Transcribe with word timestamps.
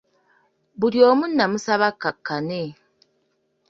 Buli 0.79 0.99
omu 1.09 1.25
namusaba 1.29 1.85
akakkane. 1.91 2.61